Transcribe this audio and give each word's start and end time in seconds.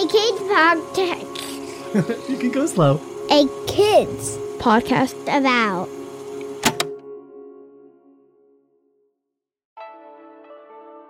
A 0.00 0.08
kids 0.08 0.40
podcast. 0.40 2.28
you 2.30 2.38
can 2.38 2.50
go 2.52 2.64
slow. 2.64 2.98
A 3.30 3.46
kids 3.66 4.38
podcast 4.56 5.12
about. 5.24 5.90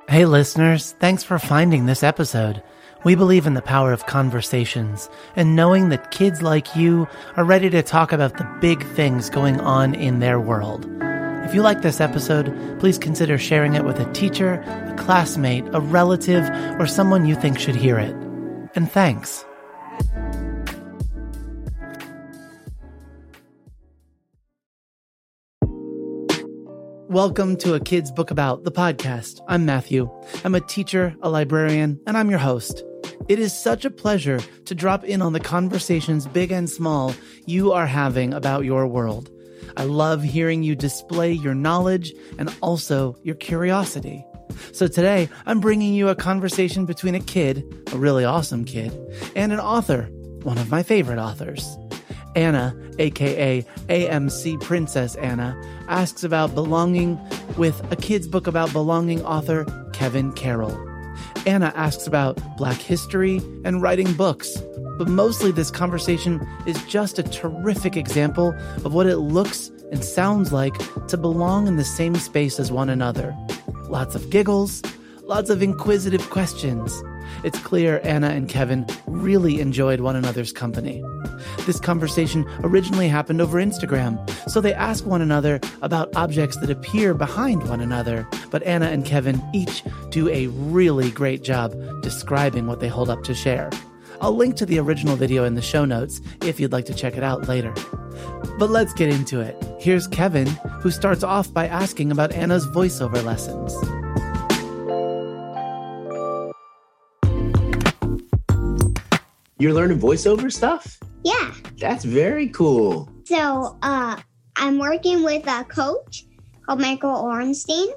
Hey, 0.09 0.25
listeners, 0.25 0.97
thanks 0.99 1.23
for 1.23 1.39
finding 1.39 1.87
this 1.87 2.03
episode. 2.03 2.65
We 3.05 3.15
believe 3.15 3.47
in 3.47 3.55
the 3.55 3.63
power 3.63 3.93
of 3.93 4.07
conversations 4.07 5.09
and 5.37 5.55
knowing 5.55 5.91
that 5.91 6.11
kids 6.11 6.43
like 6.43 6.75
you 6.75 7.07
are 7.37 7.45
ready 7.45 7.71
to 7.71 7.85
talk 7.85 8.11
about 8.11 8.39
the 8.39 8.59
big 8.61 8.85
things 8.95 9.31
going 9.31 9.61
on 9.61 9.95
in 9.95 10.19
their 10.19 10.41
world. 10.41 10.89
If 11.45 11.55
you 11.55 11.63
like 11.63 11.83
this 11.83 12.01
episode, 12.01 12.81
please 12.81 12.99
consider 12.99 13.39
sharing 13.39 13.75
it 13.75 13.85
with 13.85 14.01
a 14.01 14.13
teacher, 14.13 14.55
a 14.55 14.97
classmate, 14.99 15.65
a 15.75 15.81
relative, 15.81 16.51
or 16.81 16.89
someone 16.89 17.25
you 17.25 17.37
think 17.37 17.57
should 17.57 17.77
hear 17.77 17.97
it. 17.97 18.17
And 18.75 18.91
thanks. 18.91 19.45
Welcome 27.09 27.57
to 27.57 27.75
A 27.75 27.81
Kid's 27.81 28.13
Book 28.13 28.31
About, 28.31 28.63
the 28.63 28.71
podcast. 28.71 29.41
I'm 29.49 29.67
Matthew. 29.67 30.09
I'm 30.45 30.55
a 30.55 30.61
teacher, 30.61 31.17
a 31.23 31.29
librarian, 31.29 31.99
and 32.07 32.17
I'm 32.17 32.31
your 32.31 32.39
host. 32.39 32.85
It 33.29 33.41
is 33.41 33.53
such 33.53 33.85
a 33.85 33.91
pleasure 33.91 34.39
to 34.67 34.75
drop 34.77 35.03
in 35.03 35.21
on 35.21 35.33
the 35.33 35.41
conversations, 35.41 36.29
big 36.29 36.53
and 36.53 36.71
small, 36.71 37.13
you 37.47 37.73
are 37.73 37.87
having 37.87 38.33
about 38.33 38.65
your 38.65 38.87
world. 38.87 39.29
I 39.77 39.85
love 39.85 40.23
hearing 40.23 40.63
you 40.63 40.77
display 40.77 41.33
your 41.33 41.55
knowledge 41.55 42.13
and 42.39 42.55
also 42.61 43.17
your 43.25 43.35
curiosity. 43.35 44.25
So 44.73 44.87
today, 44.87 45.29
I'm 45.47 45.61
bringing 45.61 45.95
you 45.95 46.09
a 46.09 46.15
conversation 46.15 46.87
between 46.87 47.15
a 47.15 47.21
kid, 47.21 47.65
a 47.93 47.99
really 47.99 48.25
awesome 48.25 48.65
kid, 48.65 48.93
and 49.35 49.53
an 49.53 49.61
author, 49.61 50.05
one 50.43 50.59
of 50.59 50.71
my 50.71 50.83
favorite 50.83 51.19
authors. 51.19 51.77
Anna, 52.37 52.77
aka 52.99 53.63
AMC 53.89 54.61
Princess 54.61 55.17
Anna, 55.17 55.61
asks 55.89 56.23
about 56.23 56.55
belonging 56.55 57.19
with 57.57 57.81
a 57.93 57.97
kid's 57.97 58.29
book 58.29 58.47
about 58.47 58.73
belonging 58.73 59.25
author 59.25 59.65
Kevin 59.93 60.33
Carroll. 60.33 60.79
Anna 61.47 61.73
asks 61.75 62.07
about 62.07 62.39
Black 62.57 62.77
history 62.77 63.39
and 63.65 63.83
writing 63.83 64.13
books, 64.13 64.63
but 64.99 65.09
mostly 65.09 65.51
this 65.51 65.71
conversation 65.71 66.47
is 66.67 66.83
just 66.85 67.19
a 67.19 67.23
terrific 67.23 67.97
example 67.97 68.55
of 68.85 68.93
what 68.93 69.07
it 69.07 69.17
looks 69.17 69.71
and 69.91 70.05
sounds 70.05 70.53
like 70.53 70.75
to 71.09 71.17
belong 71.17 71.67
in 71.67 71.77
the 71.77 71.85
same 71.85 72.15
space 72.15 72.61
as 72.61 72.71
one 72.71 72.91
another. 72.91 73.37
Lots 73.91 74.15
of 74.15 74.31
giggles, 74.31 74.83
lots 75.25 75.51
of 75.51 75.65
inquisitive 75.65 76.31
questions. 76.31 77.03
It's 77.43 77.59
clear 77.59 78.01
Anna 78.05 78.29
and 78.29 78.49
Kevin 78.49 78.87
really 79.09 79.61
enjoyed 79.61 79.99
one 79.99 80.15
another's 80.15 80.53
company. 80.53 81.03
This 81.67 81.81
conversation 81.81 82.47
originally 82.63 83.09
happened 83.09 83.41
over 83.41 83.59
Instagram, 83.59 84.17
so 84.49 84.61
they 84.61 84.73
ask 84.73 85.05
one 85.05 85.23
another 85.23 85.59
about 85.83 86.15
objects 86.15 86.57
that 86.59 86.71
appear 86.71 87.15
behind 87.15 87.69
one 87.69 87.81
another, 87.81 88.29
but 88.53 88.63
Anna 88.63 88.87
and 88.87 89.05
Kevin 89.05 89.43
each 89.53 89.83
do 90.11 90.29
a 90.29 90.47
really 90.47 91.11
great 91.11 91.43
job 91.43 91.75
describing 92.01 92.69
what 92.69 92.79
they 92.79 92.89
hold 92.89 93.11
up 93.11 93.25
to 93.25 93.35
share. 93.35 93.71
I'll 94.21 94.37
link 94.37 94.55
to 94.57 94.67
the 94.67 94.79
original 94.79 95.17
video 95.17 95.43
in 95.43 95.57
the 95.57 95.63
show 95.63 95.85
notes 95.85 96.21
if 96.43 96.61
you'd 96.61 96.71
like 96.73 96.85
to 96.87 96.95
check 96.95 97.17
it 97.17 97.25
out 97.25 97.49
later. 97.49 97.75
But 98.59 98.71
let's 98.71 98.93
get 98.93 99.09
into 99.09 99.41
it. 99.41 99.57
Here's 99.79 100.07
Kevin, 100.07 100.47
who 100.81 100.91
starts 100.91 101.23
off 101.23 101.53
by 101.53 101.67
asking 101.67 102.13
about 102.13 102.33
Anna's 102.33 102.67
voiceover 102.67 103.23
lessons. 103.25 103.75
You're 109.59 109.75
learning 109.75 110.01
voiceover 110.01 110.51
stuff? 110.51 110.99
Yeah. 111.23 111.53
That's 111.79 112.05
very 112.05 112.49
cool. 112.49 113.09
So, 113.25 113.79
uh, 113.83 114.17
I'm 114.57 114.79
working 114.79 115.23
with 115.23 115.47
a 115.47 115.65
coach 115.65 116.27
called 116.67 116.81
Michael 116.81 117.15
Ornstein, 117.15 117.89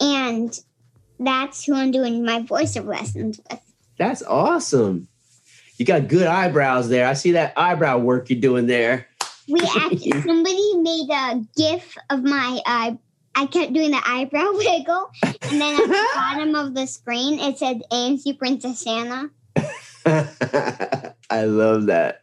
and 0.00 0.58
that's 1.18 1.64
who 1.64 1.74
I'm 1.74 1.90
doing 1.90 2.24
my 2.24 2.42
voiceover 2.42 2.86
lessons 2.86 3.40
with. 3.50 3.60
That's 3.98 4.22
awesome. 4.22 5.08
You 5.76 5.84
got 5.84 6.08
good 6.08 6.26
eyebrows 6.26 6.88
there. 6.88 7.06
I 7.06 7.14
see 7.14 7.32
that 7.32 7.52
eyebrow 7.56 7.98
work 7.98 8.30
you're 8.30 8.40
doing 8.40 8.66
there. 8.66 9.06
We 9.50 9.60
actually 9.76 10.22
somebody 10.22 10.76
made 10.76 11.10
a 11.10 11.44
gif 11.56 11.96
of 12.08 12.22
my 12.22 12.60
eye. 12.64 12.98
I 13.34 13.46
kept 13.46 13.72
doing 13.72 13.90
the 13.90 14.02
eyebrow 14.04 14.50
wiggle, 14.54 15.10
and 15.24 15.60
then 15.60 15.80
at 15.80 15.88
the 15.88 16.08
bottom 16.14 16.54
of 16.54 16.74
the 16.74 16.86
screen 16.86 17.38
it 17.38 17.58
said 17.58 17.82
AMC 17.90 18.38
Princess 18.38 18.86
Anna. 18.86 19.30
I 21.30 21.44
love 21.44 21.86
that. 21.86 22.22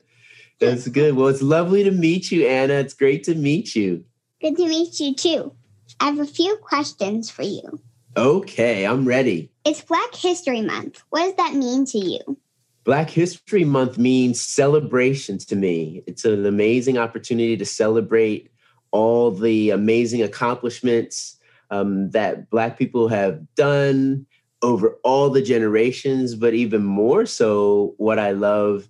That's 0.60 0.88
good. 0.88 1.16
Well, 1.16 1.28
it's 1.28 1.42
lovely 1.42 1.84
to 1.84 1.92
meet 1.92 2.32
you, 2.32 2.48
Anna. 2.48 2.76
It's 2.76 2.94
great 2.94 3.24
to 3.26 3.36
meet 3.36 3.76
you. 3.76 4.04
Good 4.42 4.58
to 4.58 4.68
meet 4.68 5.00
you 5.00 5.14
too. 5.14 5.54
I 6.00 6.06
have 6.06 6.20
a 6.20 6.26
few 6.26 6.58
questions 6.58 7.30
for 7.30 7.44
you. 7.44 7.80
Okay, 8.16 8.86
I'm 8.86 9.06
ready. 9.06 9.52
It's 9.64 9.82
Black 9.82 10.16
History 10.16 10.62
Month. 10.62 11.04
What 11.10 11.26
does 11.26 11.36
that 11.36 11.54
mean 11.54 11.86
to 11.86 12.00
you? 12.00 12.38
Black 12.88 13.10
History 13.10 13.66
Month 13.66 13.98
means 13.98 14.40
celebrations 14.40 15.44
to 15.48 15.58
me. 15.58 16.04
It's 16.08 16.24
an 16.24 16.46
amazing 16.46 16.98
opportunity 16.98 17.58
to 17.58 17.66
celebrate 17.66 18.50
all 18.92 19.30
the 19.30 19.72
amazing 19.72 20.22
accomplishments 20.22 21.38
um, 21.70 22.12
that 22.12 22.50
Black 22.50 22.80
people 22.80 23.10
have 23.10 23.42
done 23.56 24.26
over 24.62 24.98
all 25.04 25.30
the 25.30 25.42
generations, 25.42 26.34
but 26.34 26.54
even 26.54 26.82
more 26.82 27.26
so, 27.26 27.94
what 27.98 28.20
I 28.20 28.32
love 28.32 28.88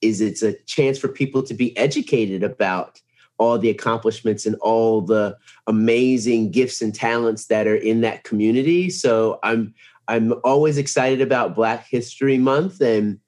is 0.00 0.20
it's 0.20 0.44
a 0.44 0.56
chance 0.66 0.96
for 0.96 1.08
people 1.08 1.42
to 1.42 1.52
be 1.52 1.76
educated 1.76 2.44
about 2.44 3.00
all 3.38 3.58
the 3.58 3.70
accomplishments 3.70 4.46
and 4.46 4.54
all 4.60 5.00
the 5.00 5.36
amazing 5.66 6.52
gifts 6.52 6.80
and 6.80 6.94
talents 6.94 7.46
that 7.46 7.66
are 7.66 7.74
in 7.74 8.02
that 8.02 8.22
community. 8.22 8.88
So 8.88 9.40
I'm 9.42 9.74
I'm 10.06 10.34
always 10.44 10.78
excited 10.78 11.20
about 11.20 11.56
Black 11.56 11.88
History 11.88 12.38
Month 12.38 12.80
and 12.80 13.18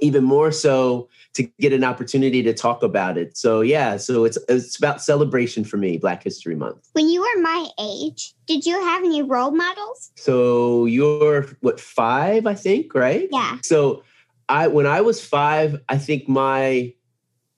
even 0.00 0.24
more 0.24 0.52
so 0.52 1.08
to 1.34 1.44
get 1.60 1.72
an 1.72 1.84
opportunity 1.84 2.42
to 2.42 2.52
talk 2.52 2.82
about 2.82 3.18
it. 3.18 3.36
So 3.36 3.60
yeah, 3.60 3.96
so 3.96 4.24
it's 4.24 4.38
it's 4.48 4.76
about 4.76 5.02
celebration 5.02 5.64
for 5.64 5.76
me, 5.76 5.98
Black 5.98 6.22
History 6.22 6.54
Month. 6.54 6.88
When 6.92 7.08
you 7.08 7.20
were 7.20 7.42
my 7.42 7.68
age, 7.78 8.34
did 8.46 8.66
you 8.66 8.80
have 8.80 9.04
any 9.04 9.22
role 9.22 9.50
models? 9.50 10.10
So 10.16 10.86
you're 10.86 11.46
what 11.60 11.80
five, 11.80 12.46
I 12.46 12.54
think, 12.54 12.94
right? 12.94 13.28
Yeah. 13.30 13.58
So 13.62 14.02
I 14.48 14.68
when 14.68 14.86
I 14.86 15.00
was 15.00 15.24
five, 15.24 15.80
I 15.88 15.98
think 15.98 16.28
my 16.28 16.92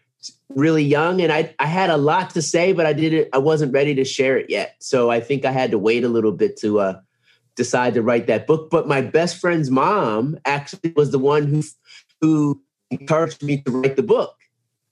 really 0.50 0.84
young. 0.84 1.20
And 1.20 1.32
I, 1.32 1.54
I 1.58 1.66
had 1.66 1.90
a 1.90 1.96
lot 1.96 2.30
to 2.30 2.42
say, 2.42 2.72
but 2.72 2.86
I 2.86 2.92
didn't, 2.92 3.28
I 3.32 3.38
wasn't 3.38 3.72
ready 3.72 3.94
to 3.94 4.04
share 4.04 4.36
it 4.36 4.50
yet. 4.50 4.76
So 4.80 5.10
I 5.10 5.20
think 5.20 5.44
I 5.44 5.52
had 5.52 5.70
to 5.70 5.78
wait 5.78 6.04
a 6.04 6.08
little 6.08 6.32
bit 6.32 6.56
to 6.58 6.80
uh, 6.80 7.00
decide 7.56 7.94
to 7.94 8.02
write 8.02 8.26
that 8.26 8.46
book. 8.46 8.70
But 8.70 8.88
my 8.88 9.00
best 9.00 9.38
friend's 9.38 9.70
mom 9.70 10.38
actually 10.44 10.92
was 10.94 11.10
the 11.10 11.18
one 11.18 11.46
who, 11.46 11.62
who 12.20 12.62
encouraged 12.90 13.42
me 13.42 13.62
to 13.62 13.70
write 13.70 13.96
the 13.96 14.02
book. 14.02 14.36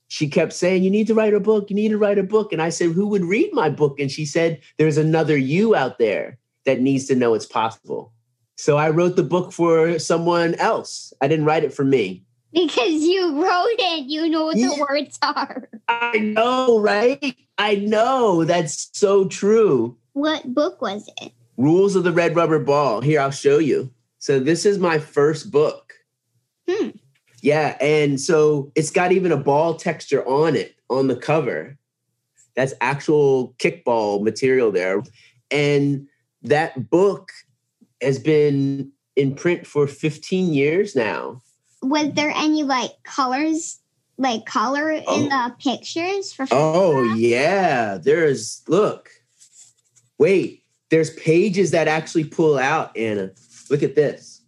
she 0.08 0.28
kept 0.28 0.52
saying, 0.52 0.82
You 0.82 0.90
need 0.90 1.06
to 1.06 1.14
write 1.14 1.34
a 1.34 1.40
book. 1.40 1.70
You 1.70 1.76
need 1.76 1.90
to 1.90 1.98
write 1.98 2.18
a 2.18 2.22
book. 2.22 2.52
And 2.52 2.60
I 2.60 2.70
said, 2.70 2.90
Who 2.90 3.06
would 3.08 3.24
read 3.24 3.52
my 3.52 3.70
book? 3.70 4.00
And 4.00 4.10
she 4.10 4.24
said, 4.24 4.60
There's 4.78 4.98
another 4.98 5.36
you 5.36 5.74
out 5.74 5.98
there 5.98 6.38
that 6.66 6.80
needs 6.80 7.06
to 7.06 7.14
know 7.14 7.34
it's 7.34 7.46
possible. 7.46 8.12
So 8.56 8.76
I 8.76 8.90
wrote 8.90 9.16
the 9.16 9.22
book 9.22 9.52
for 9.52 9.98
someone 9.98 10.54
else. 10.56 11.14
I 11.22 11.28
didn't 11.28 11.46
write 11.46 11.64
it 11.64 11.72
for 11.72 11.84
me. 11.84 12.24
Because 12.52 13.02
you 13.02 13.42
wrote 13.42 13.66
it, 13.78 14.06
you 14.06 14.28
know 14.28 14.46
what 14.46 14.56
Yeah. 14.56 14.70
the 14.70 14.80
words 14.80 15.18
are. 15.22 15.68
I 15.88 16.18
know, 16.18 16.80
right? 16.80 17.36
I 17.58 17.76
know. 17.76 18.44
That's 18.44 18.90
so 18.92 19.26
true. 19.26 19.96
What 20.14 20.52
book 20.54 20.82
was 20.82 21.08
it? 21.20 21.32
Rules 21.56 21.94
of 21.94 22.04
the 22.04 22.12
Red 22.12 22.34
Rubber 22.34 22.58
Ball. 22.58 23.00
Here, 23.00 23.20
I'll 23.20 23.30
show 23.30 23.58
you. 23.58 23.90
So, 24.18 24.40
this 24.40 24.66
is 24.66 24.78
my 24.78 24.98
first 24.98 25.50
book. 25.50 25.94
Hmm. 26.68 26.90
Yeah. 27.42 27.76
And 27.80 28.20
so 28.20 28.70
it's 28.74 28.90
got 28.90 29.12
even 29.12 29.32
a 29.32 29.36
ball 29.36 29.74
texture 29.74 30.26
on 30.28 30.56
it 30.56 30.74
on 30.90 31.08
the 31.08 31.16
cover. 31.16 31.78
That's 32.54 32.74
actual 32.80 33.54
kickball 33.58 34.22
material 34.22 34.70
there. 34.70 35.02
And 35.50 36.06
that 36.42 36.90
book 36.90 37.30
has 38.02 38.18
been 38.18 38.92
in 39.16 39.34
print 39.34 39.66
for 39.66 39.86
15 39.86 40.52
years 40.52 40.94
now. 40.94 41.42
Was 41.82 42.12
there 42.12 42.32
any 42.34 42.62
like 42.62 42.90
colors, 43.02 43.80
like 44.18 44.44
color 44.46 44.90
in 44.90 45.04
oh. 45.06 45.28
the 45.28 45.54
pictures 45.58 46.32
for? 46.32 46.46
Oh, 46.50 47.02
yeah. 47.14 47.98
There's, 47.98 48.62
look, 48.68 49.10
wait, 50.18 50.64
there's 50.90 51.10
pages 51.14 51.70
that 51.70 51.88
actually 51.88 52.24
pull 52.24 52.58
out, 52.58 52.96
Anna. 52.96 53.30
Look 53.70 53.82
at 53.82 53.94
this. 53.94 54.42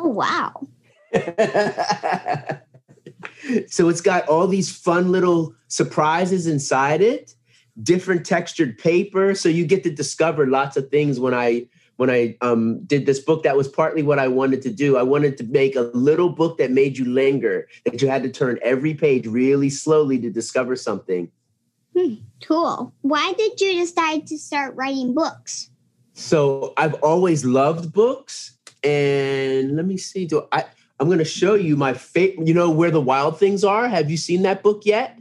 Oh 0.00 0.06
wow! 0.06 0.52
so 3.66 3.88
it's 3.88 4.00
got 4.00 4.28
all 4.28 4.46
these 4.46 4.70
fun 4.70 5.10
little 5.10 5.54
surprises 5.66 6.46
inside 6.46 7.00
it 7.00 7.34
different 7.82 8.24
textured 8.26 8.76
paper 8.78 9.34
so 9.34 9.48
you 9.48 9.64
get 9.64 9.82
to 9.84 9.90
discover 9.90 10.46
lots 10.46 10.76
of 10.76 10.88
things 10.90 11.18
when 11.20 11.32
i 11.32 11.64
when 11.98 12.10
i 12.10 12.36
um, 12.40 12.82
did 12.84 13.06
this 13.06 13.20
book 13.20 13.42
that 13.42 13.56
was 13.56 13.68
partly 13.68 14.02
what 14.02 14.18
i 14.18 14.26
wanted 14.26 14.62
to 14.62 14.70
do 14.70 14.96
i 14.96 15.02
wanted 15.02 15.36
to 15.36 15.44
make 15.44 15.76
a 15.76 15.90
little 15.94 16.28
book 16.28 16.58
that 16.58 16.70
made 16.70 16.98
you 16.98 17.04
linger 17.04 17.68
that 17.84 18.02
you 18.02 18.08
had 18.08 18.22
to 18.22 18.30
turn 18.30 18.58
every 18.62 18.94
page 18.94 19.26
really 19.26 19.70
slowly 19.70 20.18
to 20.18 20.30
discover 20.30 20.74
something 20.76 21.30
Cool. 22.46 22.92
Why 23.00 23.32
did 23.32 23.60
you 23.60 23.80
decide 23.80 24.28
to 24.28 24.38
start 24.38 24.76
writing 24.76 25.14
books? 25.14 25.70
so 26.14 26.72
i've 26.76 26.94
always 26.94 27.44
loved 27.44 27.92
books 27.92 28.58
and 28.82 29.76
let 29.76 29.86
me 29.86 29.96
see 29.96 30.26
do 30.26 30.46
i 30.50 30.64
i'm 30.98 31.06
going 31.06 31.18
to 31.18 31.24
show 31.24 31.54
you 31.54 31.76
my 31.76 31.92
favorite 31.92 32.46
you 32.48 32.52
know 32.52 32.70
where 32.70 32.90
the 32.90 33.00
wild 33.00 33.38
things 33.38 33.62
are 33.62 33.86
have 33.86 34.10
you 34.10 34.16
seen 34.16 34.42
that 34.42 34.62
book 34.62 34.82
yet 34.84 35.16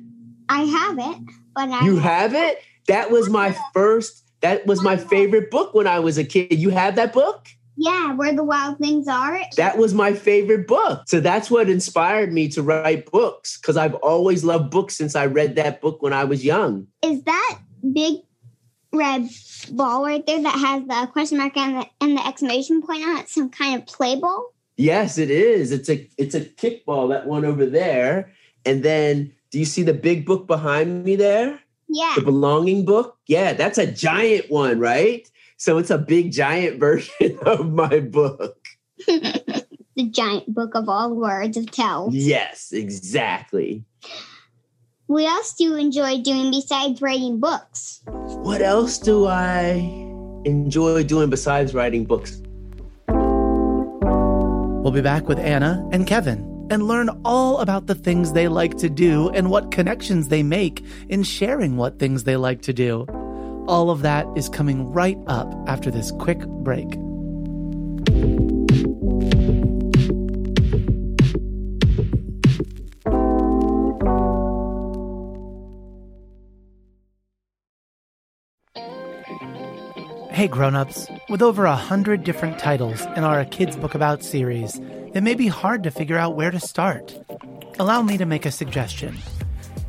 I 0.50 0.64
have 0.64 1.00
it, 1.00 1.18
but 1.54 1.70
I 1.70 1.86
You 1.86 1.98
have 1.98 2.34
it? 2.34 2.62
That 2.88 3.12
was 3.12 3.30
my 3.30 3.56
first, 3.74 4.24
that 4.42 4.66
was 4.66 4.84
my 4.84 4.98
favorite 4.98 5.50
book 5.50 5.74
when 5.74 5.88
I 5.88 6.00
was 6.00 6.18
a 6.18 6.24
kid. 6.24 6.54
You 6.54 6.70
have 6.70 6.96
that 6.96 7.14
book? 7.14 7.48
yeah, 7.78 8.14
where 8.14 8.34
the 8.34 8.44
wild 8.44 8.80
things 8.80 9.08
are. 9.08 9.40
That 9.56 9.78
was 9.78 9.94
my 9.94 10.14
favorite 10.14 10.68
book. 10.68 11.04
So 11.08 11.20
that's 11.20 11.52
what 11.52 11.70
inspired 11.70 12.34
me 12.34 12.50
to 12.50 12.64
write 12.64 13.10
books 13.12 13.58
because 13.58 13.78
I've 13.78 13.94
always 13.96 14.44
loved 14.44 14.72
books 14.72 14.98
since 14.98 15.16
I 15.16 15.28
read 15.28 15.56
that 15.56 15.80
book 15.80 16.02
when 16.02 16.12
I 16.12 16.24
was 16.24 16.44
young. 16.44 16.88
Is 17.04 17.24
that 17.24 17.60
big 17.94 18.18
red 18.92 19.30
ball 19.72 20.04
right 20.04 20.26
there 20.26 20.42
that 20.42 20.58
has 20.58 20.88
the 20.88 21.08
question 21.12 21.38
mark 21.38 21.56
and 21.56 21.82
the, 21.82 21.88
and 22.02 22.18
the 22.18 22.28
exclamation 22.28 22.82
point 22.82 23.04
on 23.04 23.18
it? 23.18 23.30
Some 23.30 23.52
kind 23.52 23.80
of 23.80 23.86
play 23.86 24.16
ball? 24.16 24.54
Yes, 24.76 25.20
it 25.20 25.30
is. 25.30 25.72
It's 25.72 25.90
a 25.90 26.08
it's 26.18 26.36
a 26.36 26.42
kickball, 26.42 27.10
that 27.10 27.28
one 27.28 27.46
over 27.46 27.66
there. 27.66 28.34
And 28.66 28.84
then 28.84 29.34
do 29.52 29.60
you 29.60 29.66
see 29.66 29.84
the 29.84 29.94
big 29.94 30.26
book 30.26 30.48
behind 30.48 31.06
me 31.06 31.16
there? 31.16 31.60
Yeah. 31.90 32.14
The 32.16 32.22
belonging 32.22 32.86
book? 32.86 33.18
Yeah, 33.28 33.54
that's 33.54 33.78
a 33.78 33.92
giant 33.92 34.50
one, 34.50 34.80
right? 34.80 35.30
So 35.58 35.78
it's 35.78 35.90
a 35.90 35.98
big 35.98 36.32
giant 36.32 36.80
version 36.80 37.40
of 37.42 37.72
my 37.72 38.00
book. 38.00 38.58
the 39.08 40.10
giant 40.10 40.54
book 40.54 40.76
of 40.76 40.90
all 40.90 41.14
words 41.14 41.58
of 41.58 41.72
tells. 41.72 42.14
Yes, 42.14 42.72
exactly. 42.72 43.84
What 45.08 45.24
else 45.24 45.54
do 45.54 45.64
you 45.64 45.76
enjoy 45.76 46.22
doing 46.22 46.52
besides 46.52 47.02
writing 47.02 47.40
books? 47.40 48.02
What 48.06 48.62
else 48.62 48.98
do 48.98 49.26
I 49.26 49.76
enjoy 50.44 51.04
doing 51.04 51.30
besides 51.30 51.74
writing 51.74 52.04
books? 52.04 52.42
We'll 53.08 54.92
be 54.92 55.02
back 55.02 55.28
with 55.28 55.40
Anna 55.40 55.88
and 55.92 56.06
Kevin 56.06 56.57
and 56.70 56.88
learn 56.88 57.10
all 57.24 57.60
about 57.60 57.88
the 57.88 57.96
things 57.96 58.34
they 58.34 58.48
like 58.48 58.78
to 58.78 58.90
do 58.90 59.30
and 59.30 59.50
what 59.50 59.72
connections 59.72 60.28
they 60.28 60.44
make 60.44 60.84
in 61.10 61.24
sharing 61.24 61.78
what 61.78 62.00
things 62.00 62.24
they 62.24 62.36
like 62.36 62.62
to 62.62 62.74
do. 62.74 63.06
All 63.68 63.90
of 63.90 64.02
that 64.02 64.26
is 64.36 64.50
coming 64.50 64.92
right 64.92 65.18
up 65.28 65.54
after 65.68 65.92
this 65.92 66.12
quick 66.12 66.40
break. 66.46 66.88
Hey 80.32 80.48
grown-ups, 80.48 81.08
with 81.30 81.42
over 81.42 81.66
a 81.66 81.76
hundred 81.76 82.24
different 82.24 82.60
titles 82.60 83.02
in 83.16 83.24
our 83.24 83.44
Kids 83.46 83.76
Book 83.76 83.96
About 83.96 84.24
series, 84.24 84.80
it 85.18 85.24
may 85.24 85.34
be 85.34 85.48
hard 85.48 85.82
to 85.82 85.90
figure 85.90 86.16
out 86.16 86.36
where 86.36 86.52
to 86.52 86.60
start. 86.60 87.18
Allow 87.80 88.04
me 88.04 88.20
to 88.20 88.26
make 88.28 88.46
a 88.46 88.52
suggestion. 88.52 89.18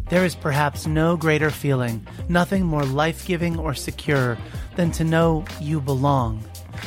There 0.08 0.24
is 0.24 0.34
perhaps 0.34 0.86
no 0.86 1.18
greater 1.18 1.50
feeling, 1.50 2.06
nothing 2.30 2.64
more 2.64 2.82
life-giving 2.82 3.58
or 3.58 3.74
secure 3.74 4.38
than 4.76 4.90
to 4.92 5.04
know 5.04 5.44
you 5.60 5.82
belong. 5.82 6.42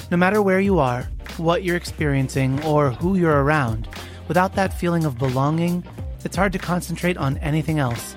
No 0.09 0.17
matter 0.17 0.41
where 0.41 0.59
you 0.59 0.79
are, 0.79 1.07
what 1.37 1.63
you're 1.63 1.75
experiencing, 1.75 2.59
or 2.63 2.89
who 2.89 3.15
you're 3.15 3.43
around, 3.43 3.87
without 4.27 4.55
that 4.55 4.73
feeling 4.73 5.05
of 5.05 5.19
belonging, 5.19 5.83
it's 6.25 6.35
hard 6.35 6.53
to 6.53 6.57
concentrate 6.57 7.17
on 7.17 7.37
anything 7.37 7.77
else. 7.77 8.15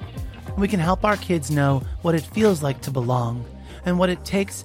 We 0.56 0.68
can 0.68 0.80
help 0.80 1.04
our 1.04 1.18
kids 1.18 1.50
know 1.50 1.82
what 2.00 2.14
it 2.14 2.22
feels 2.22 2.62
like 2.62 2.80
to 2.80 2.90
belong 2.90 3.44
and 3.84 3.98
what 3.98 4.08
it 4.08 4.24
takes 4.24 4.64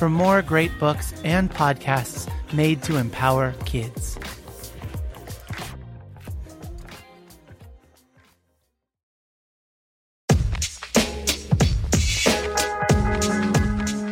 for 0.00 0.08
more 0.08 0.40
great 0.40 0.70
books 0.78 1.12
and 1.24 1.50
podcasts 1.50 2.26
made 2.54 2.82
to 2.82 2.96
empower 2.96 3.52
kids. 3.66 4.18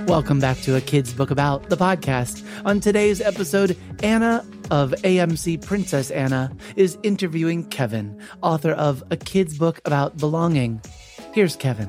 Welcome 0.07 0.41
back 0.41 0.59
to 0.59 0.77
A 0.77 0.83
Kid's 0.83 1.15
Book 1.15 1.31
About, 1.31 1.71
the 1.71 1.77
podcast. 1.79 2.47
On 2.67 2.81
today's 2.81 3.23
episode, 3.23 3.75
Anna 4.03 4.45
of 4.71 4.91
AMC 4.91 5.65
Princess 5.65 6.11
Anna 6.11 6.55
is 6.77 6.99
interviewing 7.03 7.67
Kevin, 7.71 8.21
author 8.43 8.73
of 8.73 9.03
A 9.11 9.17
Kid's 9.17 9.57
Book 9.57 9.81
About 9.87 10.19
Belonging. 10.19 10.83
Here's 11.33 11.57
Kevin. 11.57 11.89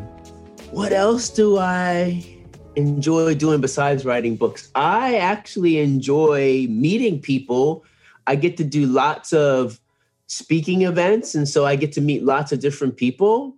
What 0.72 0.94
else 0.94 1.30
do 1.30 1.58
I 1.58 2.39
enjoy 2.80 3.36
doing 3.36 3.62
besides 3.62 4.06
writing 4.06 4.36
books? 4.36 4.72
I 4.76 5.18
actually 5.18 5.80
enjoy 5.80 6.68
meeting 6.70 7.20
people. 7.22 7.84
I 8.28 8.36
get 8.36 8.58
to 8.58 8.64
do 8.64 8.86
lots 8.86 9.34
of 9.34 9.80
speaking 10.28 10.84
events, 10.84 11.36
and 11.36 11.48
so 11.48 11.66
I 11.66 11.76
get 11.76 11.92
to 11.94 12.02
meet 12.02 12.24
lots 12.24 12.52
of 12.52 12.60
different 12.60 12.98
people. 12.98 13.56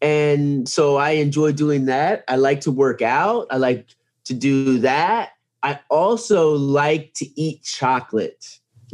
And 0.00 0.68
so 0.68 0.96
I 0.96 1.10
enjoy 1.12 1.52
doing 1.52 1.86
that. 1.86 2.24
I 2.28 2.36
like 2.36 2.60
to 2.62 2.70
work 2.70 3.00
out. 3.00 3.46
I 3.50 3.56
like 3.56 3.86
to 4.24 4.34
do 4.34 4.78
that. 4.80 5.30
I 5.62 5.80
also 5.88 6.50
like 6.50 7.14
to 7.14 7.40
eat 7.40 7.62
chocolate. 7.62 8.44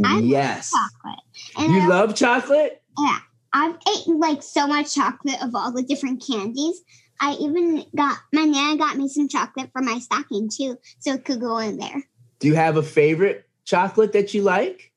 I 0.05 0.15
love 0.15 0.25
yes. 0.25 0.71
Chocolate. 0.71 1.25
And 1.59 1.75
You 1.75 1.81
I- 1.83 1.87
love 1.87 2.15
chocolate? 2.15 2.83
Yeah, 2.99 3.19
I've 3.53 3.77
eaten 3.93 4.21
like 4.21 4.43
so 4.43 4.67
much 4.67 4.95
chocolate 4.95 5.43
of 5.43 5.55
all 5.55 5.73
the 5.73 5.83
different 5.83 6.23
candies. 6.25 6.81
I 7.21 7.35
even 7.35 7.85
got 7.95 8.19
my 8.33 8.45
nana 8.45 8.79
got 8.79 8.97
me 8.97 9.09
some 9.09 9.29
chocolate 9.29 9.71
for 9.73 9.83
my 9.83 9.99
stocking 9.99 10.49
too, 10.49 10.79
so 10.99 11.15
it 11.15 11.25
could 11.25 11.41
go 11.41 11.59
in 11.59 11.77
there. 11.77 12.03
Do 12.39 12.49
you 12.49 12.55
have 12.55 12.77
a 12.77 12.83
favorite 12.83 13.47
chocolate 13.65 14.13
that 14.15 14.33
you 14.33 14.43
like? 14.43 14.93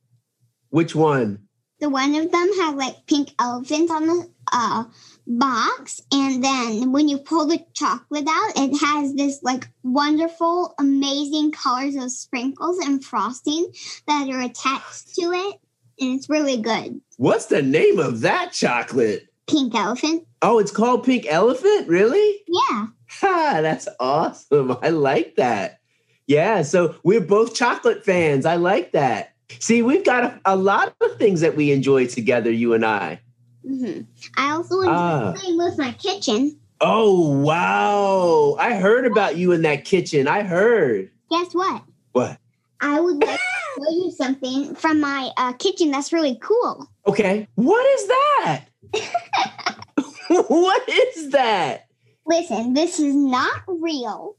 Which 0.70 0.96
one? 0.96 1.48
The 1.80 1.90
one 1.90 2.16
of 2.16 2.32
them 2.32 2.50
had 2.60 2.76
like 2.78 3.06
pink 3.08 3.34
elephants 3.38 3.92
on 3.92 4.08
the 4.08 4.30
uh, 4.54 4.86
box, 5.28 6.02
and 6.14 6.42
then 6.42 6.94
when 6.94 7.10
you 7.10 7.18
pull 7.18 7.46
the 7.46 7.60
chocolate 7.74 8.28
out, 8.28 8.52
it 8.56 8.78
has 8.78 9.14
this 9.16 9.44
like 9.44 9.68
wonderful, 9.84 10.76
amazing 10.80 11.52
colors 11.52 11.96
of 11.96 12.10
sprinkles 12.10 12.80
and 12.80 13.04
frosting 13.04 13.68
that 14.08 14.30
are 14.30 14.42
attached 14.42 15.14
to 15.16 15.32
it, 15.34 15.60
and 16.00 16.18
it's 16.18 16.30
really 16.30 16.58
good. 16.58 17.02
What's 17.18 17.48
the 17.48 17.62
name 17.62 18.00
of 18.00 18.22
that 18.22 18.54
chocolate? 18.54 19.28
Pink 19.48 19.76
elephant. 19.76 20.26
Oh, 20.42 20.60
it's 20.60 20.72
called 20.72 21.04
Pink 21.04 21.26
Elephant? 21.30 21.88
Really? 21.88 22.42
Yeah. 22.48 22.88
Ha, 23.22 23.60
that's 23.62 23.88
awesome. 24.00 24.78
I 24.82 24.90
like 24.90 25.36
that. 25.36 25.80
Yeah, 26.28 26.62
so 26.62 26.96
we're 27.04 27.22
both 27.22 27.54
chocolate 27.54 28.04
fans. 28.06 28.46
I 28.46 28.56
like 28.56 28.94
that. 28.94 29.34
See, 29.60 29.82
we've 29.82 30.06
got 30.06 30.24
a, 30.24 30.42
a 30.46 30.56
lot 30.56 30.96
of 31.02 31.18
things 31.18 31.42
that 31.42 31.56
we 31.56 31.72
enjoy 31.72 32.08
together, 32.08 32.50
you 32.52 32.74
and 32.74 32.86
I. 32.86 33.20
hmm 33.66 34.02
I 34.38 34.52
also 34.52 34.80
enjoy 34.80 34.92
Ah. 34.94 35.34
playing 35.38 35.58
with 35.58 35.78
my 35.78 35.92
kitchen. 35.94 36.58
Oh, 36.82 37.38
wow. 37.40 38.56
I 38.60 38.74
heard 38.76 39.06
about 39.06 39.38
you 39.38 39.52
in 39.52 39.62
that 39.64 39.86
kitchen. 39.86 40.28
I 40.28 40.44
heard. 40.44 41.12
Guess 41.30 41.54
what? 41.54 41.84
What? 42.14 42.38
I 42.82 43.00
would 43.00 43.18
like 43.24 43.40
to 43.40 43.82
show 43.82 43.92
you 43.92 44.12
something 44.12 44.76
from 44.76 45.00
my 45.00 45.32
uh, 45.38 45.54
kitchen 45.54 45.92
that's 45.92 46.12
really 46.12 46.38
cool. 46.42 46.90
Okay. 47.06 47.48
What 47.56 47.86
is 47.86 48.08
that? 48.08 48.66
what 50.48 50.90
is 50.90 51.32
that? 51.32 51.88
Listen, 52.26 52.74
this 52.74 53.00
is 53.00 53.14
not 53.16 53.62
real, 53.68 54.38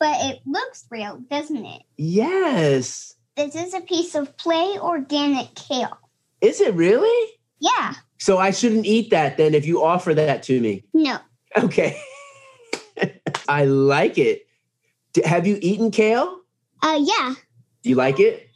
but 0.00 0.16
it 0.24 0.40
looks 0.46 0.84
real, 0.90 1.18
doesn't 1.30 1.64
it? 1.64 1.82
Yes. 1.96 3.14
This 3.36 3.54
is 3.54 3.74
a 3.74 3.80
piece 3.80 4.14
of 4.14 4.36
play 4.36 4.76
organic 4.78 5.54
kale. 5.54 5.96
Is 6.40 6.60
it 6.60 6.74
really? 6.74 7.32
Yeah. 7.60 7.94
So 8.18 8.38
I 8.38 8.50
shouldn't 8.50 8.86
eat 8.86 9.10
that 9.10 9.36
then 9.36 9.54
if 9.54 9.66
you 9.66 9.82
offer 9.82 10.14
that 10.14 10.42
to 10.44 10.60
me. 10.60 10.84
No. 10.92 11.18
Okay. 11.56 12.00
I 13.48 13.64
like 13.64 14.18
it. 14.18 14.46
D- 15.12 15.22
Have 15.24 15.46
you 15.46 15.58
eaten 15.60 15.90
kale? 15.90 16.40
Uh, 16.82 16.98
yeah. 17.00 17.34
Do 17.82 17.90
you 17.90 17.96
like 17.96 18.18
it? 18.18 18.48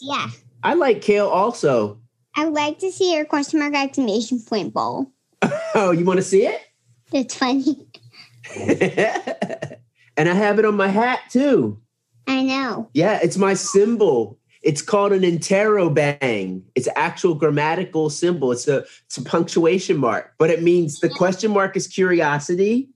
Yeah. 0.00 0.28
I 0.62 0.74
like 0.74 1.02
kale 1.02 1.28
also. 1.28 2.00
I 2.36 2.44
would 2.44 2.54
like 2.54 2.78
to 2.80 2.92
see 2.92 3.14
your 3.14 3.24
question 3.24 3.60
mark 3.60 3.74
exclamation 3.74 4.40
point 4.40 4.72
bowl. 4.72 5.10
Oh, 5.74 5.90
you 5.90 6.06
want 6.06 6.16
to 6.16 6.22
see 6.22 6.46
it? 6.46 6.58
It's 7.12 7.34
funny. 7.34 7.86
and 8.56 10.26
I 10.26 10.32
have 10.32 10.58
it 10.58 10.64
on 10.64 10.74
my 10.74 10.88
hat 10.88 11.20
too. 11.28 11.78
I 12.26 12.42
know. 12.42 12.88
Yeah, 12.94 13.20
it's 13.22 13.36
my 13.36 13.52
symbol. 13.52 14.38
It's 14.62 14.80
called 14.80 15.12
an 15.12 15.20
interrobang. 15.20 16.62
It's 16.74 16.86
an 16.86 16.94
actual 16.96 17.34
grammatical 17.34 18.08
symbol. 18.08 18.52
It's 18.52 18.66
a 18.68 18.86
it's 19.04 19.18
a 19.18 19.22
punctuation 19.22 19.98
mark, 19.98 20.32
but 20.38 20.48
it 20.48 20.62
means 20.62 21.00
the 21.00 21.10
question 21.10 21.50
mark 21.50 21.76
is 21.76 21.86
curiosity, 21.86 22.88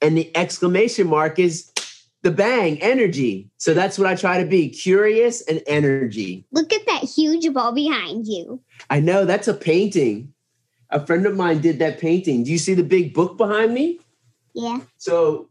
and 0.00 0.16
the 0.16 0.34
exclamation 0.34 1.06
mark 1.06 1.38
is 1.38 1.70
the 2.26 2.32
bang 2.32 2.82
energy. 2.82 3.48
So 3.56 3.72
that's 3.72 4.00
what 4.00 4.08
I 4.08 4.16
try 4.16 4.42
to 4.42 4.48
be: 4.48 4.68
curious 4.68 5.42
and 5.42 5.62
energy. 5.68 6.44
Look 6.50 6.72
at 6.72 6.84
that 6.86 7.04
huge 7.04 7.52
ball 7.54 7.70
behind 7.70 8.26
you. 8.26 8.60
I 8.90 8.98
know 8.98 9.24
that's 9.24 9.46
a 9.46 9.54
painting. 9.54 10.34
A 10.90 11.06
friend 11.06 11.24
of 11.24 11.36
mine 11.36 11.60
did 11.60 11.78
that 11.78 12.00
painting. 12.00 12.42
Do 12.42 12.50
you 12.50 12.58
see 12.58 12.74
the 12.74 12.82
big 12.82 13.14
book 13.14 13.36
behind 13.36 13.72
me? 13.72 14.00
Yeah. 14.54 14.80
So 14.98 15.48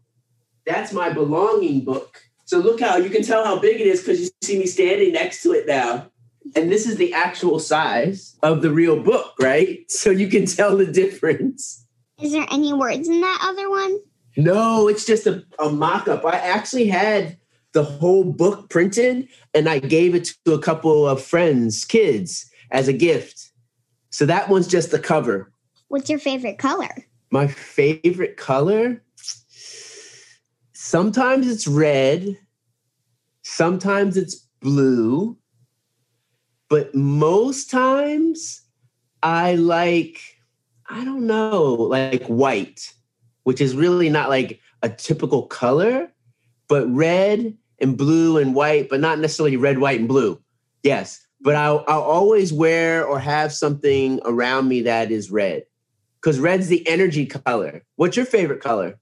that's 0.65 0.91
my 0.91 1.13
belonging 1.13 1.85
book. 1.85 2.21
So 2.43 2.59
look 2.59 2.81
how 2.81 2.97
you 2.97 3.09
can 3.09 3.23
tell 3.23 3.45
how 3.45 3.57
big 3.57 3.79
it 3.79 3.87
is 3.87 4.01
because 4.01 4.19
you 4.19 4.29
see 4.41 4.59
me 4.59 4.65
standing 4.65 5.13
next 5.13 5.43
to 5.43 5.53
it 5.53 5.67
now. 5.67 6.11
And 6.57 6.69
this 6.69 6.85
is 6.85 6.97
the 6.97 7.13
actual 7.13 7.59
size 7.59 8.37
of 8.43 8.61
the 8.61 8.69
real 8.69 9.01
book, 9.01 9.33
right? 9.39 9.89
So 9.89 10.09
you 10.09 10.27
can 10.27 10.45
tell 10.45 10.75
the 10.75 10.85
difference. 10.85 11.85
Is 12.21 12.33
there 12.33 12.45
any 12.51 12.73
words 12.73 13.07
in 13.07 13.21
that 13.21 13.39
other 13.43 13.69
one? 13.69 13.97
No, 14.37 14.87
it's 14.87 15.05
just 15.05 15.27
a, 15.27 15.45
a 15.59 15.69
mock 15.69 16.07
up. 16.07 16.25
I 16.25 16.37
actually 16.37 16.87
had 16.87 17.37
the 17.73 17.83
whole 17.83 18.23
book 18.23 18.69
printed 18.69 19.27
and 19.53 19.67
I 19.67 19.79
gave 19.79 20.15
it 20.15 20.33
to 20.45 20.53
a 20.53 20.59
couple 20.59 21.07
of 21.07 21.21
friends, 21.21 21.85
kids, 21.85 22.49
as 22.71 22.87
a 22.87 22.93
gift. 22.93 23.51
So 24.09 24.25
that 24.25 24.49
one's 24.49 24.67
just 24.67 24.91
the 24.91 24.99
cover. 24.99 25.51
What's 25.89 26.09
your 26.09 26.19
favorite 26.19 26.57
color? 26.57 26.89
My 27.31 27.47
favorite 27.47 28.37
color? 28.37 29.03
Sometimes 30.73 31.49
it's 31.49 31.67
red, 31.67 32.37
sometimes 33.43 34.17
it's 34.17 34.47
blue, 34.61 35.37
but 36.69 36.93
most 36.95 37.69
times 37.69 38.61
I 39.21 39.55
like, 39.55 40.21
I 40.89 41.03
don't 41.03 41.27
know, 41.27 41.73
like 41.73 42.23
white, 42.25 42.93
which 43.45 43.61
is 43.61 43.75
really 43.75 44.09
not 44.09 44.27
like 44.27 44.59
a 44.81 44.89
typical 44.89 45.43
color, 45.43 46.11
but 46.67 46.91
red 46.93 47.55
and 47.79 47.97
blue 47.97 48.37
and 48.37 48.55
white, 48.55 48.89
but 48.89 48.99
not 48.99 49.19
necessarily 49.19 49.55
red, 49.55 49.79
white, 49.79 49.99
and 49.99 50.09
blue. 50.09 50.41
Yes, 50.83 51.25
but 51.41 51.55
I'll, 51.55 51.85
I'll 51.87 52.01
always 52.01 52.51
wear 52.51 53.05
or 53.05 53.19
have 53.19 53.53
something 53.53 54.19
around 54.25 54.67
me 54.67 54.81
that 54.81 55.11
is 55.11 55.29
red 55.29 55.63
because 56.19 56.39
red's 56.39 56.67
the 56.67 56.87
energy 56.87 57.27
color. 57.27 57.83
What's 57.97 58.17
your 58.17 58.25
favorite 58.25 58.61
color? 58.61 58.99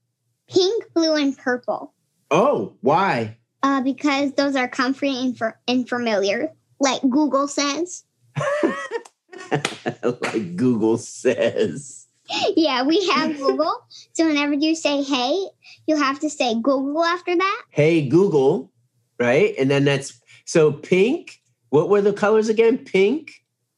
Pink, 0.49 0.91
blue, 0.93 1.15
and 1.15 1.37
purple. 1.37 1.93
Oh, 2.29 2.73
why? 2.81 3.37
Uh, 3.63 3.81
because 3.81 4.33
those 4.33 4.57
are 4.57 4.67
comforting 4.67 5.15
and, 5.15 5.37
for, 5.37 5.57
and 5.69 5.87
familiar, 5.87 6.51
like 6.81 7.01
Google 7.09 7.47
says. 7.47 8.03
like 10.03 10.57
Google 10.57 10.97
says. 10.97 12.02
Yeah, 12.55 12.83
we 12.83 13.07
have 13.09 13.37
Google. 13.37 13.85
So 14.13 14.27
whenever 14.27 14.53
you 14.53 14.75
say 14.75 15.03
hey, 15.03 15.45
you 15.87 15.95
have 15.97 16.19
to 16.19 16.29
say 16.29 16.55
Google 16.55 17.03
after 17.03 17.35
that. 17.35 17.61
Hey, 17.69 18.07
Google, 18.07 18.71
right? 19.19 19.53
And 19.57 19.69
then 19.69 19.85
that's 19.85 20.19
so 20.45 20.71
pink. 20.71 21.41
What 21.69 21.89
were 21.89 22.01
the 22.01 22.13
colors 22.13 22.49
again? 22.49 22.77
Pink, 22.77 23.31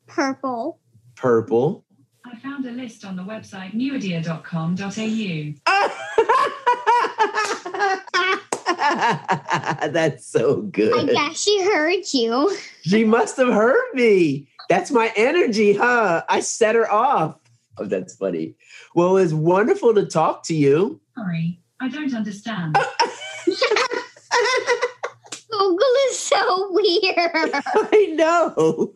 Purple. 0.08 0.80
purple. 1.16 1.86
I 2.26 2.36
found 2.38 2.66
a 2.66 2.72
list 2.72 3.06
on 3.06 3.16
the 3.16 3.24
website 3.24 3.74
newidea.com.au. 3.74 5.62
that's 9.92 10.26
so 10.26 10.62
good. 10.64 11.10
I 11.10 11.14
guess 11.14 11.42
she 11.42 11.64
heard 11.64 12.04
you. 12.14 12.56
She 12.82 13.04
must 13.04 13.38
have 13.38 13.54
heard 13.54 13.94
me. 13.94 14.48
That's 14.70 14.92
my 14.92 15.14
energy, 15.16 15.76
huh? 15.76 16.24
I 16.28 16.40
set 16.40 16.76
her 16.76 16.92
off. 16.92 17.38
Oh, 17.78 17.86
that's 17.86 18.16
funny. 18.16 18.56
Well, 18.94 19.18
it's 19.18 19.34
wonderful 19.34 19.94
to 19.96 20.06
talk 20.06 20.44
to 20.44 20.56
you. 20.56 21.00
Sorry, 21.16 21.60
I 21.82 21.90
don't 21.90 22.14
understand. 22.14 22.78
Google 25.52 25.94
is 26.10 26.20
so 26.20 26.68
weird. 26.72 27.52
I 27.66 28.14
know. 28.16 28.94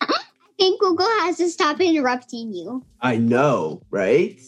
I 0.00 0.18
think 0.58 0.80
Google 0.80 1.06
has 1.20 1.36
to 1.38 1.48
stop 1.48 1.80
interrupting 1.80 2.52
you. 2.52 2.84
I 3.00 3.16
know, 3.16 3.82
right? 3.90 4.40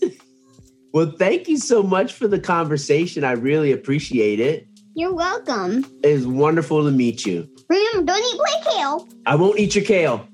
well, 0.92 1.12
thank 1.18 1.48
you 1.48 1.58
so 1.58 1.82
much 1.82 2.12
for 2.12 2.28
the 2.28 2.40
conversation. 2.40 3.24
I 3.24 3.32
really 3.32 3.72
appreciate 3.72 4.40
it. 4.40 4.66
You're 4.94 5.14
welcome. 5.14 5.84
It 6.02 6.10
is 6.10 6.26
wonderful 6.26 6.84
to 6.84 6.90
meet 6.90 7.24
you. 7.24 7.48
Remember, 7.68 8.12
don't 8.12 8.34
eat 8.34 8.38
play 8.38 8.72
kale. 8.74 9.08
I 9.26 9.36
won't 9.36 9.58
eat 9.58 9.74
your 9.76 9.84
kale, 9.84 10.26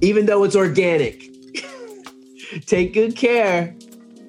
even 0.00 0.24
though 0.26 0.44
it's 0.44 0.56
organic. 0.56 1.37
Take 2.66 2.94
good 2.94 3.16
care. 3.16 3.74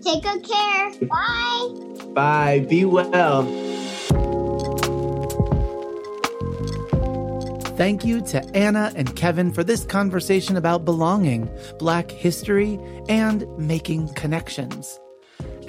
Take 0.01 0.23
good 0.23 0.43
care. 0.43 0.91
Bye. 1.07 1.69
Bye. 2.13 2.65
Be 2.69 2.85
well. 2.85 3.43
Thank 7.77 8.03
you 8.03 8.19
to 8.27 8.43
Anna 8.53 8.91
and 8.95 9.15
Kevin 9.15 9.53
for 9.53 9.63
this 9.63 9.85
conversation 9.85 10.57
about 10.57 10.83
belonging, 10.83 11.49
Black 11.77 12.11
history, 12.11 12.77
and 13.07 13.47
making 13.57 14.13
connections. 14.15 14.99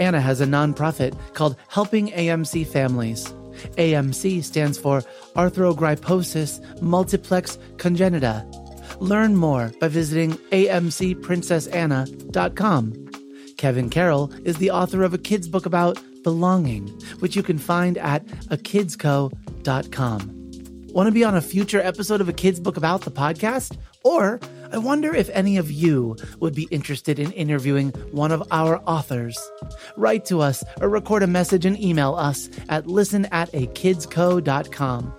Anna 0.01 0.21
has 0.21 0.41
a 0.41 0.47
nonprofit 0.47 1.17
called 1.35 1.57
Helping 1.69 2.09
AMC 2.11 2.67
Families. 2.67 3.33
AMC 3.77 4.43
stands 4.43 4.77
for 4.77 5.03
Arthrogryposis 5.37 6.83
Multiplex 6.83 7.59
Congenita. 7.77 8.60
Learn 9.01 9.37
more 9.37 9.73
by 9.81 9.89
visiting 9.89 10.35
amcprincessanna.com. 10.53 13.11
Kevin 13.57 13.91
Carroll 13.91 14.33
is 14.45 14.57
the 14.57 14.71
author 14.71 15.03
of 15.03 15.13
a 15.13 15.19
kid's 15.19 15.49
book 15.49 15.67
about 15.67 15.99
belonging, 16.23 16.87
which 17.19 17.37
you 17.37 17.43
can 17.43 17.59
find 17.59 17.99
at 17.99 18.25
akidsco.com. 18.49 20.37
Want 20.93 21.07
to 21.07 21.13
be 21.13 21.25
on 21.25 21.37
a 21.37 21.41
future 21.41 21.81
episode 21.81 22.21
of 22.21 22.29
a 22.29 22.33
kid's 22.33 22.59
book 22.59 22.77
about 22.77 23.03
the 23.03 23.11
podcast? 23.11 23.77
Or 24.03 24.41
I 24.73 24.79
wonder 24.79 25.15
if 25.15 25.29
any 25.31 25.57
of 25.57 25.71
you 25.71 26.17
would 26.41 26.55
be 26.55 26.69
interested 26.71 27.19
in 27.19 27.33
interviewing 27.33 27.91
one 28.13 28.33
of 28.33 28.43
our 28.51 28.83
authors. 28.87 29.39
Write 29.97 30.25
to 30.27 30.41
us 30.41 30.65
or 30.81 30.89
record 30.89 31.23
a 31.23 31.27
message 31.27 31.65
and 31.65 31.79
email 31.81 32.15
us 32.15 32.49
at 32.69 32.87
listen 32.87 33.27
at 33.27 33.53
akidsco.com. 33.53 35.15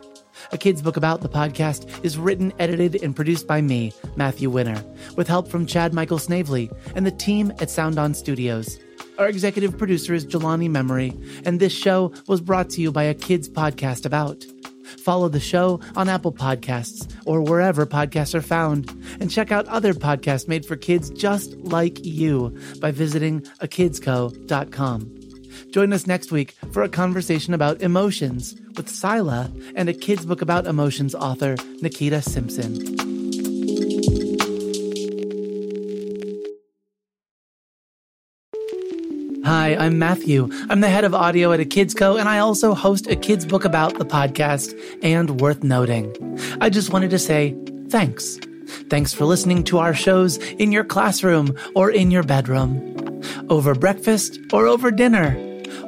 A 0.51 0.57
Kid's 0.57 0.81
Book 0.81 0.97
About 0.97 1.21
the 1.21 1.29
podcast 1.29 2.03
is 2.03 2.17
written, 2.17 2.53
edited, 2.59 3.01
and 3.03 3.15
produced 3.15 3.47
by 3.47 3.61
me, 3.61 3.93
Matthew 4.15 4.49
Winner, 4.49 4.83
with 5.15 5.27
help 5.27 5.47
from 5.47 5.65
Chad 5.65 5.93
Michael 5.93 6.19
Snavely 6.19 6.69
and 6.95 7.05
the 7.05 7.11
team 7.11 7.51
at 7.59 7.69
Sound 7.69 7.97
On 7.97 8.13
Studios. 8.13 8.79
Our 9.17 9.27
executive 9.27 9.77
producer 9.77 10.13
is 10.13 10.25
Jelani 10.25 10.69
Memory, 10.69 11.13
and 11.45 11.59
this 11.59 11.73
show 11.73 12.11
was 12.27 12.41
brought 12.41 12.69
to 12.71 12.81
you 12.81 12.91
by 12.91 13.03
a 13.03 13.13
kids 13.13 13.47
podcast 13.47 14.05
about. 14.05 14.43
Follow 15.03 15.29
the 15.29 15.39
show 15.39 15.79
on 15.95 16.09
Apple 16.09 16.33
Podcasts 16.33 17.11
or 17.25 17.41
wherever 17.41 17.85
podcasts 17.85 18.35
are 18.35 18.41
found, 18.41 18.89
and 19.19 19.31
check 19.31 19.51
out 19.51 19.67
other 19.67 19.93
podcasts 19.93 20.47
made 20.47 20.65
for 20.65 20.75
kids 20.75 21.09
just 21.09 21.55
like 21.57 22.03
you 22.03 22.57
by 22.79 22.91
visiting 22.91 23.41
akidsco.com. 23.61 25.20
Join 25.71 25.93
us 25.93 26.07
next 26.07 26.31
week 26.31 26.55
for 26.71 26.83
a 26.83 26.89
conversation 26.89 27.53
about 27.53 27.81
emotions 27.81 28.55
with 28.75 28.89
Sila 28.89 29.51
and 29.75 29.89
a 29.89 29.93
kids 29.93 30.25
book 30.25 30.41
about 30.41 30.67
emotions 30.67 31.15
author, 31.15 31.55
Nikita 31.81 32.21
Simpson. 32.21 33.11
Hi, 39.43 39.75
I'm 39.75 39.99
Matthew. 39.99 40.49
I'm 40.69 40.81
the 40.81 40.89
head 40.89 41.03
of 41.03 41.13
audio 41.13 41.51
at 41.51 41.59
a 41.59 41.65
Kids 41.65 41.93
Co, 41.93 42.15
and 42.15 42.29
I 42.29 42.37
also 42.37 42.73
host 42.73 43.07
a 43.07 43.15
kids 43.15 43.45
book 43.45 43.65
about 43.65 43.97
the 43.97 44.05
podcast. 44.05 44.73
And 45.03 45.41
worth 45.41 45.63
noting, 45.63 46.15
I 46.61 46.69
just 46.69 46.93
wanted 46.93 47.09
to 47.09 47.19
say 47.19 47.55
thanks. 47.89 48.39
Thanks 48.89 49.13
for 49.13 49.25
listening 49.25 49.63
to 49.65 49.79
our 49.79 49.93
shows 49.93 50.37
in 50.37 50.71
your 50.71 50.85
classroom 50.85 51.57
or 51.75 51.89
in 51.89 52.11
your 52.11 52.23
bedroom, 52.23 52.95
over 53.51 53.75
breakfast 53.75 54.39
or 54.51 54.65
over 54.65 54.89
dinner, 54.89 55.37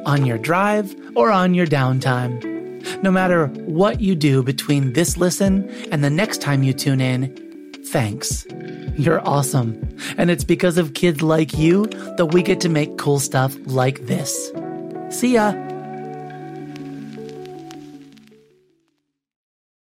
on 0.06 0.26
your 0.26 0.38
drive 0.38 0.94
or 1.16 1.32
on 1.32 1.54
your 1.54 1.66
downtime. 1.66 2.52
No 3.02 3.10
matter 3.10 3.48
what 3.66 4.02
you 4.02 4.16
do 4.16 4.44
between 4.44 4.94
this 4.94 5.16
listen 5.18 5.70
and 5.92 6.04
the 6.04 6.10
next 6.10 6.42
time 6.42 6.64
you 6.64 6.74
tune 6.74 7.00
in, 7.00 7.34
thanks. 7.86 8.46
You're 8.98 9.26
awesome. 9.28 9.80
And 10.18 10.30
it's 10.30 10.44
because 10.44 10.78
of 10.78 10.94
kids 10.94 11.22
like 11.22 11.58
you 11.58 11.86
that 12.18 12.34
we 12.34 12.44
get 12.44 12.60
to 12.62 12.70
make 12.70 12.98
cool 12.98 13.20
stuff 13.20 13.56
like 13.66 14.08
this. 14.08 14.52
See 15.10 15.34
ya. 15.34 15.73